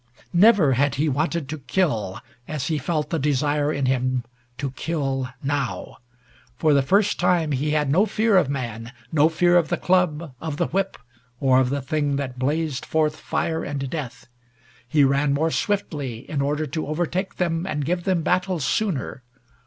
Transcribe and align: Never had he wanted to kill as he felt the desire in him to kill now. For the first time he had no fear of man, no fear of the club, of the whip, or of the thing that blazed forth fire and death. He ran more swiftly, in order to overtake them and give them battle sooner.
Never 0.33 0.73
had 0.73 0.95
he 0.95 1.07
wanted 1.07 1.47
to 1.49 1.59
kill 1.59 2.19
as 2.47 2.69
he 2.69 2.79
felt 2.79 3.11
the 3.11 3.19
desire 3.19 3.71
in 3.71 3.85
him 3.85 4.23
to 4.57 4.71
kill 4.71 5.29
now. 5.43 5.97
For 6.57 6.73
the 6.73 6.81
first 6.81 7.19
time 7.19 7.51
he 7.51 7.69
had 7.69 7.91
no 7.91 8.07
fear 8.07 8.35
of 8.35 8.49
man, 8.49 8.93
no 9.11 9.29
fear 9.29 9.55
of 9.55 9.67
the 9.67 9.77
club, 9.77 10.33
of 10.41 10.57
the 10.57 10.65
whip, 10.65 10.97
or 11.39 11.59
of 11.59 11.69
the 11.69 11.83
thing 11.83 12.15
that 12.15 12.39
blazed 12.39 12.83
forth 12.83 13.15
fire 13.17 13.63
and 13.63 13.91
death. 13.91 14.25
He 14.87 15.03
ran 15.03 15.35
more 15.35 15.51
swiftly, 15.51 16.27
in 16.27 16.41
order 16.41 16.65
to 16.65 16.87
overtake 16.87 17.35
them 17.35 17.67
and 17.67 17.85
give 17.85 18.03
them 18.03 18.23
battle 18.23 18.59
sooner. 18.59 19.21